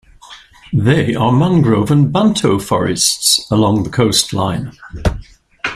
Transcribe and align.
They 0.73 1.13
are 1.13 1.31
mangrove 1.31 1.91
and 1.91 2.11
banto 2.11 2.57
forests 2.57 3.45
along 3.51 3.83
the 3.83 3.91
coastline. 3.91 4.71